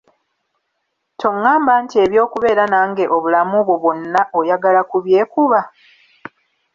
[1.19, 5.61] Toŋŋamba nti eby’okubeera nange obulamu bwo bwonna oyagala ku byekuba?